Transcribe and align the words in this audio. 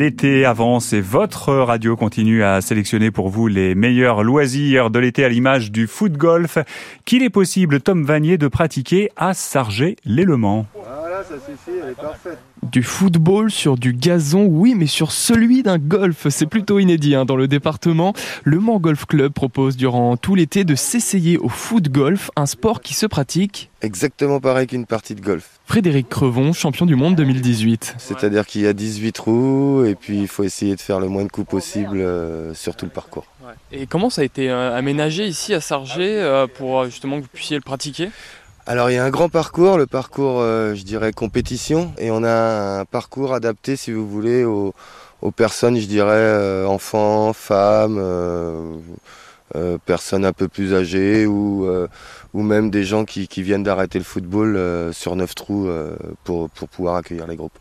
L'été 0.00 0.44
avance 0.44 0.92
et 0.92 1.00
votre 1.00 1.52
radio 1.52 1.96
continue 1.96 2.44
à 2.44 2.60
sélectionner 2.60 3.10
pour 3.10 3.30
vous 3.30 3.48
les 3.48 3.74
meilleurs 3.74 4.22
loisirs 4.22 4.90
de 4.90 5.00
l'été 5.00 5.24
à 5.24 5.28
l'image 5.28 5.72
du 5.72 5.88
foot 5.88 6.12
golf 6.12 6.58
qu'il 7.04 7.24
est 7.24 7.30
possible, 7.30 7.80
Tom 7.80 8.04
Vanier, 8.04 8.38
de 8.38 8.46
pratiquer 8.46 9.10
à 9.16 9.34
est 11.90 12.00
parfaite. 12.00 12.38
Du 12.70 12.82
football 12.82 13.50
sur 13.50 13.76
du 13.76 13.94
gazon, 13.94 14.44
oui, 14.44 14.74
mais 14.74 14.86
sur 14.86 15.12
celui 15.12 15.62
d'un 15.62 15.78
golf. 15.78 16.26
C'est 16.28 16.46
plutôt 16.46 16.78
inédit 16.78 17.14
hein, 17.14 17.24
dans 17.24 17.36
le 17.36 17.48
département. 17.48 18.12
Le 18.44 18.58
Mans 18.60 18.78
Golf 18.78 19.06
Club 19.06 19.32
propose 19.32 19.76
durant 19.76 20.16
tout 20.16 20.34
l'été 20.34 20.64
de 20.64 20.74
s'essayer 20.74 21.38
au 21.38 21.48
foot 21.48 21.88
golf, 21.88 22.30
un 22.36 22.46
sport 22.46 22.82
qui 22.82 22.94
se 22.94 23.06
pratique. 23.06 23.70
Exactement 23.80 24.40
pareil 24.40 24.66
qu'une 24.66 24.86
partie 24.86 25.14
de 25.14 25.20
golf. 25.20 25.60
Frédéric 25.64 26.08
Crevon, 26.08 26.52
champion 26.52 26.84
du 26.84 26.94
monde 26.94 27.14
2018. 27.16 27.94
C'est-à-dire 27.98 28.44
qu'il 28.46 28.62
y 28.62 28.66
a 28.66 28.72
18 28.72 29.12
trous 29.12 29.84
et 29.84 29.94
puis 29.94 30.18
il 30.20 30.28
faut 30.28 30.44
essayer 30.44 30.74
de 30.74 30.80
faire 30.80 31.00
le 31.00 31.08
moins 31.08 31.24
de 31.24 31.30
coups 31.30 31.48
possible 31.48 31.98
euh, 31.98 32.54
sur 32.54 32.76
tout 32.76 32.84
le 32.84 32.90
parcours. 32.90 33.26
Et 33.72 33.86
comment 33.86 34.10
ça 34.10 34.22
a 34.22 34.24
été 34.24 34.50
euh, 34.50 34.76
aménagé 34.76 35.26
ici 35.26 35.54
à 35.54 35.60
Sarger 35.60 36.20
euh, 36.20 36.46
pour 36.46 36.84
justement 36.84 37.16
que 37.16 37.22
vous 37.22 37.30
puissiez 37.32 37.56
le 37.56 37.62
pratiquer? 37.62 38.10
Alors 38.68 38.90
il 38.90 38.94
y 38.94 38.98
a 38.98 39.04
un 39.04 39.10
grand 39.10 39.28
parcours, 39.28 39.78
le 39.78 39.86
parcours 39.86 40.40
je 40.42 40.82
dirais 40.84 41.12
compétition, 41.12 41.92
et 41.98 42.10
on 42.10 42.22
a 42.22 42.80
un 42.80 42.84
parcours 42.84 43.34
adapté 43.34 43.74
si 43.76 43.90
vous 43.90 44.06
voulez 44.06 44.44
aux, 44.44 44.74
personnes, 45.34 45.78
je 45.78 45.86
dirais 45.86 46.64
enfants, 46.66 47.32
femmes 47.32 47.98
euh, 49.56 49.78
personnes 49.86 50.26
un 50.26 50.34
peu 50.34 50.46
plus 50.46 50.74
âgées 50.74 51.24
ou, 51.24 51.66
euh, 51.66 51.88
même 52.34 52.68
des 52.68 52.84
gens 52.84 53.06
qui, 53.06 53.26
viennent 53.42 53.62
d'arrêter 53.62 53.98
le 53.98 54.04
football 54.04 54.56
euh, 54.56 54.92
sur 54.92 55.16
neuf 55.16 55.34
trous 55.34 55.68
pour, 56.24 56.50
pouvoir 56.50 56.96
accueillir 56.96 57.26
les 57.26 57.36
groupes. 57.36 57.58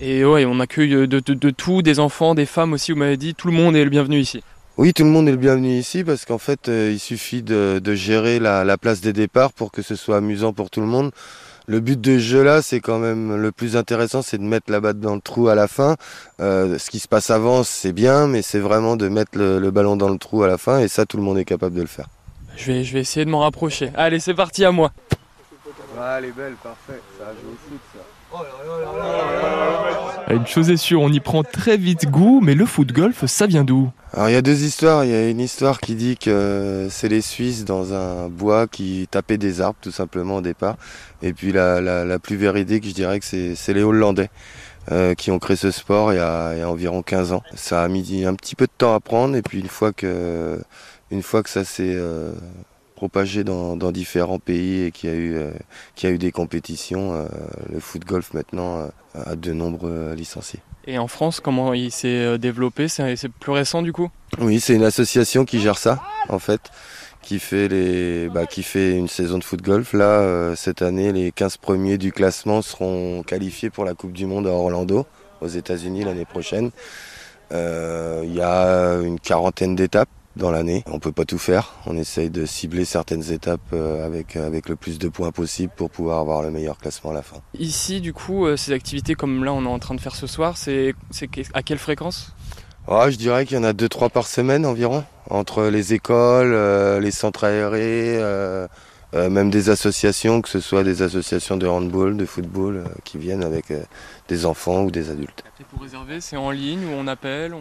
Et 0.00 0.24
ouais, 0.24 0.44
on 0.44 0.58
accueille 0.58 1.06
de, 1.06 1.20
tout, 1.50 1.82
des 1.82 2.00
enfants, 2.00 2.34
des 2.34 2.44
femmes 2.44 2.72
aussi, 2.72 2.90
vous 2.90 2.98
m'avez 2.98 3.16
dit, 3.16 3.34
tout 3.34 3.46
le 3.46 3.54
monde 3.54 3.76
est 3.76 3.84
le 3.84 3.90
bienvenu 3.90 4.18
ici. 4.18 4.42
Oui, 4.78 4.94
tout 4.94 5.04
le 5.04 5.10
monde 5.10 5.28
est 5.28 5.32
le 5.32 5.36
bienvenu 5.36 5.68
ici 5.68 6.02
parce 6.02 6.24
qu'en 6.24 6.38
fait, 6.38 6.68
il 6.68 6.98
suffit 6.98 7.42
de, 7.42 7.78
de 7.82 7.94
gérer 7.94 8.38
la, 8.38 8.64
la, 8.64 8.78
place 8.78 9.00
des 9.00 9.12
départs 9.12 9.52
pour 9.52 9.70
que 9.70 9.82
ce 9.82 9.94
soit 9.96 10.16
amusant 10.16 10.52
pour 10.52 10.70
tout 10.70 10.80
le 10.80 10.86
monde. 10.86 11.10
Le 11.68 11.78
but 11.78 12.00
de 12.00 12.14
ce 12.14 12.18
jeu-là, 12.18 12.60
c'est 12.60 12.80
quand 12.80 12.98
même 12.98 13.36
le 13.36 13.52
plus 13.52 13.76
intéressant, 13.76 14.22
c'est 14.22 14.38
de 14.38 14.42
mettre 14.42 14.72
la 14.72 14.80
batte 14.80 14.98
dans 14.98 15.14
le 15.14 15.20
trou 15.20 15.48
à 15.48 15.54
la 15.54 15.68
fin. 15.68 15.96
Euh, 16.40 16.78
ce 16.78 16.90
qui 16.90 16.98
se 16.98 17.06
passe 17.06 17.30
avant, 17.30 17.62
c'est 17.62 17.92
bien, 17.92 18.26
mais 18.26 18.42
c'est 18.42 18.58
vraiment 18.58 18.96
de 18.96 19.08
mettre 19.08 19.38
le, 19.38 19.70
ballon 19.70 19.96
dans 19.96 20.08
le 20.08 20.18
trou 20.18 20.42
à 20.42 20.48
la 20.48 20.58
fin, 20.58 20.80
et 20.80 20.88
ça, 20.88 21.06
tout 21.06 21.18
le 21.18 21.22
monde 21.22 21.38
est 21.38 21.44
capable 21.44 21.76
de 21.76 21.82
le 21.82 21.86
faire. 21.86 22.06
Je 22.56 22.72
vais, 22.72 22.84
je 22.84 22.92
vais 22.94 23.00
essayer 23.00 23.24
de 23.24 23.30
m'en 23.30 23.40
rapprocher. 23.40 23.92
Allez, 23.94 24.18
c'est 24.18 24.34
parti 24.34 24.64
à 24.64 24.72
moi. 24.72 24.90
Ah, 25.98 26.16
elle 26.18 26.26
est 26.26 26.32
belle, 26.32 26.54
parfait. 26.62 27.00
Ça 27.18 27.26
a 27.26 27.32
joué 27.32 27.52
au 27.52 27.70
foot, 27.70 27.80
ça. 27.94 28.00
Oh 28.34 29.51
une 30.32 30.46
chose 30.46 30.70
est 30.70 30.76
sûre, 30.76 31.00
on 31.00 31.12
y 31.12 31.20
prend 31.20 31.42
très 31.42 31.76
vite 31.76 32.10
goût, 32.10 32.40
mais 32.42 32.54
le 32.54 32.66
foot 32.66 32.92
golf, 32.92 33.24
ça 33.26 33.46
vient 33.46 33.64
d'où? 33.64 33.90
Alors 34.14 34.28
il 34.28 34.32
y 34.32 34.36
a 34.36 34.42
deux 34.42 34.62
histoires. 34.62 35.04
Il 35.04 35.10
y 35.10 35.14
a 35.14 35.28
une 35.28 35.40
histoire 35.40 35.80
qui 35.80 35.94
dit 35.94 36.16
que 36.16 36.88
c'est 36.90 37.08
les 37.08 37.20
Suisses 37.20 37.64
dans 37.64 37.94
un 37.94 38.28
bois 38.28 38.66
qui 38.66 39.08
tapaient 39.10 39.38
des 39.38 39.60
arbres 39.60 39.78
tout 39.80 39.90
simplement 39.90 40.36
au 40.36 40.40
départ. 40.40 40.76
Et 41.22 41.32
puis 41.32 41.52
la, 41.52 42.18
plus 42.18 42.36
véridique, 42.36 42.86
je 42.86 42.92
dirais 42.92 43.20
que 43.20 43.26
c'est 43.26 43.74
les 43.74 43.82
Hollandais. 43.82 44.30
Euh, 44.90 45.14
qui 45.14 45.30
ont 45.30 45.38
créé 45.38 45.54
ce 45.54 45.70
sport 45.70 46.12
il 46.12 46.16
y, 46.16 46.18
a, 46.18 46.68
environ 46.68 47.02
15 47.02 47.30
ans. 47.32 47.44
Ça 47.54 47.84
a 47.84 47.88
mis 47.88 48.24
un 48.24 48.34
petit 48.34 48.56
peu 48.56 48.66
de 48.66 48.72
temps 48.76 48.92
à 48.92 48.98
prendre 48.98 49.36
et 49.36 49.42
puis 49.42 49.60
une 49.60 49.68
fois 49.68 49.92
que, 49.92 50.58
ça 51.46 51.64
s'est 51.64 51.94
euh, 51.94 52.32
propagé 53.02 53.42
dans, 53.42 53.92
différents 53.92 54.38
pays 54.38 54.84
et 54.84 54.90
qu'il 54.92 55.10
y 55.10 55.12
a 55.12 55.16
eu, 55.16 55.34
euh, 55.34 55.50
a 56.04 56.08
eu 56.08 56.18
des 56.18 56.30
compétitions, 56.30 57.26
le 57.72 57.80
foot 57.80 58.04
golf 58.04 58.32
maintenant 58.32 58.88
a 59.14 59.34
de 59.34 59.52
nombreux 59.52 60.14
licenciés. 60.14 60.60
Et 60.86 60.98
en 60.98 61.06
France, 61.06 61.40
comment 61.40 61.74
il 61.74 61.92
s'est 61.92 62.08
euh, 62.08 62.38
développé? 62.38 62.88
C'est 62.88 63.28
plus 63.28 63.52
récent 63.52 63.82
du 63.82 63.92
coup? 63.92 64.10
Oui, 64.40 64.60
c'est 64.60 64.74
une 64.74 64.84
association 64.84 65.44
qui 65.44 65.60
gère 65.60 65.78
ça, 65.78 66.02
en 66.28 66.40
fait, 66.40 66.60
qui 67.22 67.38
fait, 67.38 67.68
les, 67.68 68.28
bah, 68.28 68.46
qui 68.46 68.62
fait 68.62 68.96
une 68.96 69.08
saison 69.08 69.38
de 69.38 69.44
foot 69.44 69.62
golf. 69.62 69.92
Là, 69.92 70.04
euh, 70.04 70.56
cette 70.56 70.82
année, 70.82 71.12
les 71.12 71.30
15 71.30 71.58
premiers 71.58 71.98
du 71.98 72.10
classement 72.10 72.62
seront 72.62 73.22
qualifiés 73.22 73.70
pour 73.70 73.84
la 73.84 73.94
Coupe 73.94 74.12
du 74.12 74.26
Monde 74.26 74.48
à 74.48 74.50
Orlando, 74.50 75.06
aux 75.40 75.48
États-Unis 75.48 76.04
l'année 76.04 76.24
prochaine. 76.24 76.70
Euh, 77.52 78.22
il 78.24 78.34
y 78.34 78.40
a 78.40 78.94
une 79.02 79.20
quarantaine 79.20 79.76
d'étapes 79.76 80.08
dans 80.36 80.50
l'année. 80.50 80.84
On 80.90 80.98
peut 80.98 81.12
pas 81.12 81.24
tout 81.24 81.38
faire. 81.38 81.74
On 81.86 81.96
essaye 81.96 82.30
de 82.30 82.46
cibler 82.46 82.84
certaines 82.84 83.32
étapes 83.32 83.60
euh, 83.72 84.06
avec, 84.06 84.36
avec 84.36 84.68
le 84.68 84.76
plus 84.76 84.98
de 84.98 85.08
points 85.08 85.30
possible 85.30 85.72
pour 85.76 85.90
pouvoir 85.90 86.18
avoir 86.18 86.42
le 86.42 86.50
meilleur 86.50 86.78
classement 86.78 87.10
à 87.10 87.14
la 87.14 87.22
fin. 87.22 87.36
Ici, 87.58 88.00
du 88.00 88.12
coup, 88.12 88.46
euh, 88.46 88.56
ces 88.56 88.72
activités 88.72 89.14
comme 89.14 89.44
là 89.44 89.52
on 89.52 89.64
est 89.64 89.68
en 89.68 89.78
train 89.78 89.94
de 89.94 90.00
faire 90.00 90.16
ce 90.16 90.26
soir, 90.26 90.56
c'est 90.56 90.94
à 91.54 91.62
quelle 91.62 91.78
fréquence? 91.78 92.34
Ah, 92.88 93.10
Je 93.10 93.16
dirais 93.16 93.46
qu'il 93.46 93.56
y 93.56 93.60
en 93.60 93.64
a 93.64 93.72
2-3 93.72 94.10
par 94.10 94.26
semaine 94.26 94.66
environ, 94.66 95.04
entre 95.30 95.64
les 95.64 95.94
écoles, 95.94 96.52
euh, 96.52 96.98
les 96.98 97.12
centres 97.12 97.44
aérés, 97.44 98.18
même 99.14 99.50
des 99.50 99.70
associations, 99.70 100.40
que 100.40 100.48
ce 100.48 100.60
soit 100.60 100.84
des 100.84 101.02
associations 101.02 101.56
de 101.56 101.66
handball, 101.66 102.16
de 102.16 102.24
football, 102.24 102.84
qui 103.04 103.18
viennent 103.18 103.44
avec 103.44 103.66
des 104.28 104.46
enfants 104.46 104.84
ou 104.84 104.90
des 104.90 105.10
adultes. 105.10 105.44
Et 105.60 105.64
pour 105.64 105.82
réserver, 105.82 106.20
c'est 106.20 106.36
en 106.36 106.50
ligne 106.50 106.84
ou 106.86 106.96
on 106.96 107.06
appelle 107.06 107.54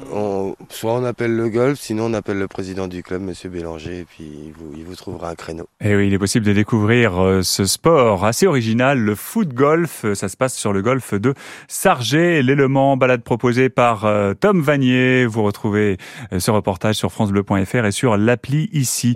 Soit 0.70 0.94
on 0.94 1.04
appelle 1.04 1.36
le 1.36 1.50
golf, 1.50 1.80
sinon 1.80 2.06
on 2.06 2.14
appelle 2.14 2.40
le 2.40 2.48
président 2.48 2.88
du 2.88 3.04
club, 3.04 3.22
Monsieur 3.22 3.50
Bélanger, 3.50 4.00
et 4.00 4.06
puis 4.06 4.24
il 4.24 4.54
vous, 4.54 4.72
il 4.76 4.84
vous 4.84 4.96
trouvera 4.96 5.30
un 5.30 5.36
créneau. 5.36 5.68
Et 5.82 5.90
eh 5.90 5.96
oui, 5.96 6.08
il 6.08 6.14
est 6.14 6.20
possible 6.20 6.46
de 6.46 6.54
découvrir 6.54 7.22
euh, 7.22 7.42
ce 7.44 7.66
sport 7.66 8.26
assez 8.26 8.48
original, 8.48 9.00
le 9.00 9.16
foot 9.16 9.54
golf. 9.54 10.06
Ça 10.14 10.30
se 10.30 10.38
passe 10.38 10.56
sur 10.56 10.74
le 10.74 10.82
golf 10.82 11.14
de 11.14 11.34
Sargé, 11.68 12.42
l'élément 12.42 12.98
balade 12.98 13.22
proposé 13.22 13.70
par 13.70 14.06
euh, 14.06 14.34
Tom 14.34 14.62
Vanier. 14.62 15.26
Vous 15.26 15.44
retrouvez 15.44 15.98
euh, 16.32 16.40
ce 16.40 16.52
reportage 16.52 16.96
sur 16.96 17.12
francebleu.fr 17.12 17.86
et 17.86 17.92
sur 17.92 18.18
l'appli 18.18 18.70
ici. 18.72 19.10